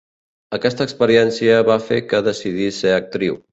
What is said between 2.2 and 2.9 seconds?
decidís